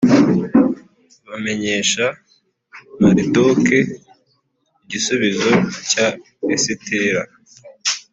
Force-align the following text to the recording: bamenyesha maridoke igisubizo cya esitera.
bamenyesha 1.29 2.05
maridoke 3.01 3.77
igisubizo 4.85 5.51
cya 5.89 6.05
esitera. 6.55 7.21